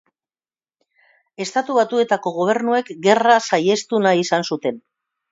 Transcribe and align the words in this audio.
Estatu 1.43 1.75
Batuetako 1.79 2.33
gobernuek 2.37 2.89
gerra 3.03 3.35
saihestu 3.49 4.01
nahi 4.07 4.23
izan 4.23 4.47
zuten. 4.55 4.81